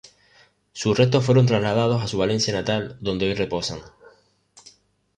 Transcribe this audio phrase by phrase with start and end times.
[0.73, 3.81] Sus restos fueron trasladados a su Valencia natal donde hoy reposan.